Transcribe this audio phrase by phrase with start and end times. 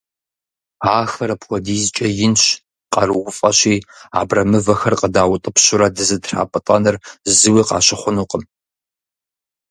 [0.99, 2.43] Ахэр апхуэдизкӀэ инщ,
[2.93, 3.75] къарууфӀэщи,
[4.19, 6.95] абрэмывэхэр къыдаутӀыпщурэ дызэтрапӀытӀэныр
[7.37, 8.43] зыуи къащыхъунукъым.